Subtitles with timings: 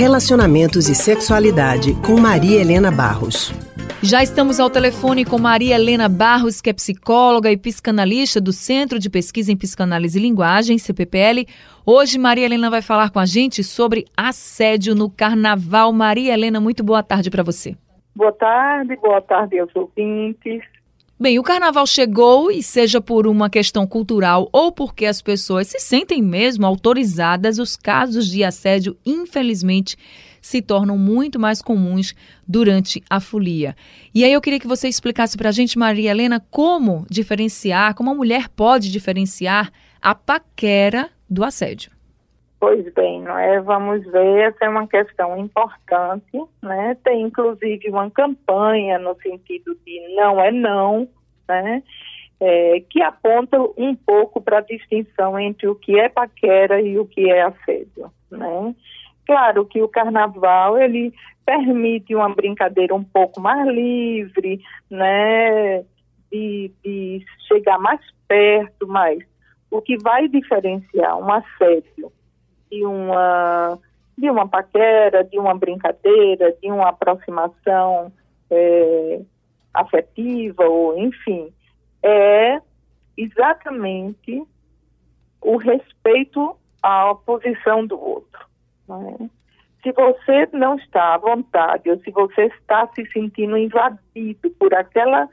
[0.00, 3.52] Relacionamentos e Sexualidade, com Maria Helena Barros.
[4.02, 8.98] Já estamos ao telefone com Maria Helena Barros, que é psicóloga e psicanalista do Centro
[8.98, 11.46] de Pesquisa em Psicanálise e Linguagem, CPPL.
[11.84, 15.92] Hoje, Maria Helena vai falar com a gente sobre assédio no carnaval.
[15.92, 17.76] Maria Helena, muito boa tarde para você.
[18.16, 20.62] Boa tarde, boa tarde aos ouvintes.
[21.22, 25.78] Bem, o carnaval chegou e seja por uma questão cultural ou porque as pessoas se
[25.78, 29.98] sentem mesmo autorizadas, os casos de assédio, infelizmente,
[30.40, 32.14] se tornam muito mais comuns
[32.48, 33.76] durante a folia.
[34.14, 38.08] E aí eu queria que você explicasse para a gente, Maria Helena, como diferenciar, como
[38.08, 41.92] a mulher pode diferenciar a paquera do assédio.
[42.60, 43.58] Pois bem, é?
[43.62, 46.94] Vamos ver, essa é uma questão importante, né?
[47.02, 51.08] Tem inclusive uma campanha no sentido de não é não,
[51.50, 51.82] né?
[52.40, 57.04] É, que aponta um pouco para a distinção entre o que é paquera e o
[57.04, 58.74] que é assédio, né?
[59.26, 61.12] Claro que o carnaval ele
[61.44, 65.84] permite uma brincadeira um pouco mais livre, né?
[66.32, 69.18] De, de chegar mais perto, mas
[69.70, 72.12] o que vai diferenciar um assédio
[72.70, 73.78] de uma
[74.16, 78.12] de uma paquera, de uma brincadeira, de uma aproximação
[78.50, 79.20] é,
[79.74, 81.52] afetiva ou enfim,
[82.02, 82.60] é
[83.16, 84.42] exatamente
[85.40, 88.46] o respeito à posição do outro.
[88.90, 89.28] É?
[89.82, 95.28] Se você não está à vontade ou se você está se sentindo invadido por aquela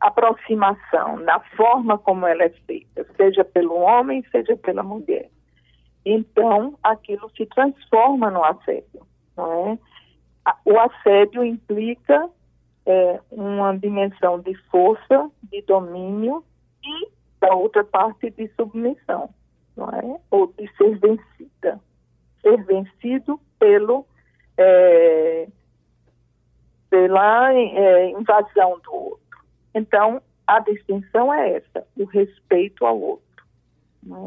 [0.00, 5.28] aproximação, na forma como ela é feita, seja pelo homem, seja pela mulher,
[6.04, 9.06] então aquilo se transforma no assédio.
[9.36, 9.78] Não é?
[10.64, 12.30] O assédio implica
[12.86, 16.44] é, uma dimensão de força, de domínio
[16.82, 19.30] e da outra parte de submissão,
[19.76, 20.20] não é?
[20.30, 21.80] Ou de ser vencida,
[22.42, 24.06] ser vencido pelo
[24.56, 25.48] é,
[26.88, 29.38] pela é, invasão do outro.
[29.74, 33.44] Então a distinção é essa, o respeito ao outro.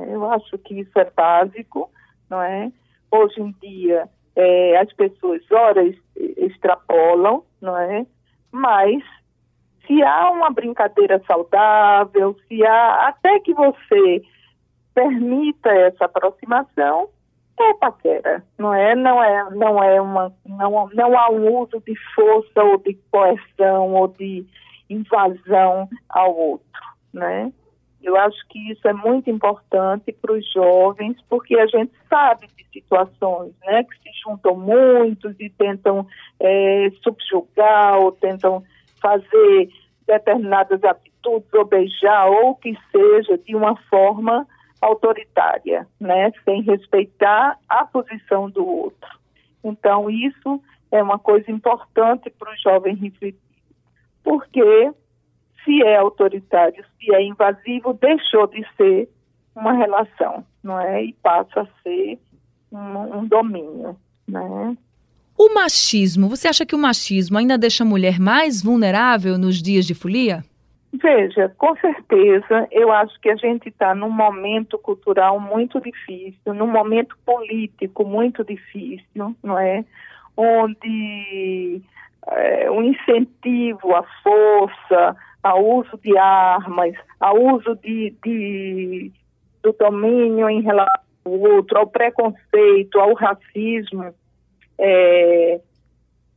[0.01, 0.15] É?
[0.15, 1.91] Eu acho que isso é básico,
[2.29, 2.71] não é?
[3.11, 8.05] Hoje em dia, é, as pessoas, horas extrapolam, não é?
[8.53, 9.03] Mas,
[9.87, 14.21] se há uma brincadeira saudável, se há, até que você
[14.93, 17.09] permita essa aproximação,
[17.59, 18.95] é paquera, não é?
[18.95, 23.93] Não é, não é uma, não, não há um uso de força ou de coerção
[23.93, 24.45] ou de
[24.87, 26.81] invasão ao outro,
[27.11, 27.51] né?
[28.03, 32.65] Eu acho que isso é muito importante para os jovens, porque a gente sabe de
[32.73, 36.05] situações né, que se juntam muitos e tentam
[36.39, 38.61] é, subjugar ou tentam
[39.01, 39.69] fazer
[40.05, 44.45] determinadas atitudes ou beijar ou que seja de uma forma
[44.81, 49.09] autoritária, né, sem respeitar a posição do outro.
[49.63, 53.39] Então, isso é uma coisa importante para o jovem refletir,
[54.21, 54.91] porque
[55.63, 59.09] se é autoritário, se é invasivo, deixou de ser
[59.55, 61.03] uma relação, não é?
[61.03, 62.19] E passa a ser
[62.71, 63.95] um, um domínio,
[64.27, 64.77] né?
[65.37, 69.85] O machismo, você acha que o machismo ainda deixa a mulher mais vulnerável nos dias
[69.85, 70.43] de folia?
[70.93, 76.67] Veja, com certeza, eu acho que a gente está num momento cultural muito difícil, num
[76.67, 79.83] momento político muito difícil, não é?
[80.37, 81.81] Onde
[82.27, 89.11] é, o incentivo à força, ao uso de armas, ao uso de, de
[89.61, 94.13] do domínio em relação ao outro, ao preconceito, ao racismo,
[94.77, 95.61] é,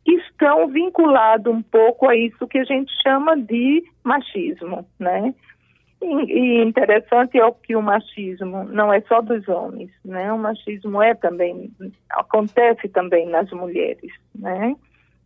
[0.07, 5.35] estão vinculados um pouco a isso que a gente chama de machismo, né?
[6.01, 10.33] E, e interessante é que o machismo não é só dos homens, né?
[10.33, 11.73] O machismo é também
[12.11, 14.77] acontece também nas mulheres, né?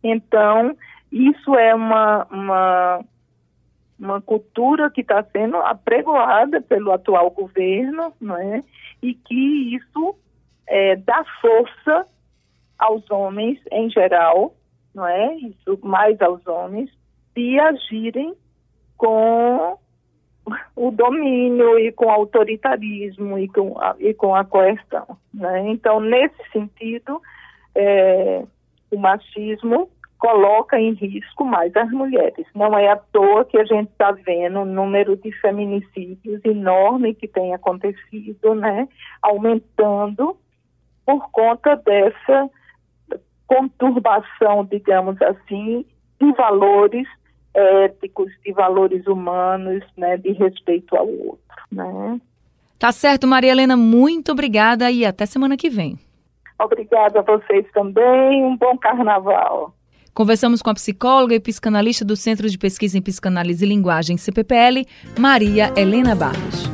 [0.03, 0.75] Então
[1.11, 3.05] isso é uma, uma
[4.01, 8.61] uma cultura que está sendo apregoada pelo atual governo, não é?
[9.01, 10.15] E que isso
[10.67, 12.07] é, dá força
[12.79, 14.55] aos homens em geral,
[14.93, 15.35] não é?
[15.35, 16.89] Isso mais aos homens
[17.35, 18.33] de agirem
[18.97, 19.77] com
[20.75, 25.69] o domínio e com o autoritarismo e com a, e com a coerção, né?
[25.69, 27.21] Então nesse sentido
[27.75, 28.43] é,
[28.89, 29.89] o machismo
[30.21, 32.45] coloca em risco mais as mulheres.
[32.53, 37.27] Não é à toa que a gente está vendo um número de feminicídios enorme que
[37.27, 38.87] tem acontecido, né,
[39.19, 40.37] aumentando
[41.03, 42.49] por conta dessa
[43.47, 45.83] conturbação, digamos assim,
[46.21, 47.07] de valores
[47.55, 52.21] éticos, de valores humanos, né, de respeito ao outro, né.
[52.77, 55.97] Tá certo, Maria Helena, muito obrigada e até semana que vem.
[56.59, 58.43] Obrigada a vocês também.
[58.43, 59.73] Um bom carnaval.
[60.13, 64.85] Conversamos com a psicóloga e psicanalista do Centro de Pesquisa em Psicanálise e Linguagem, CPPL,
[65.17, 66.70] Maria Helena Barros.